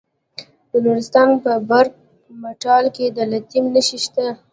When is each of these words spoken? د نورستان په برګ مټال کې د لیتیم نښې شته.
د 0.71 0.73
نورستان 0.85 1.29
په 1.43 1.51
برګ 1.69 1.93
مټال 2.41 2.85
کې 2.95 3.05
د 3.17 3.17
لیتیم 3.31 3.65
نښې 3.73 3.99
شته. 4.05 4.27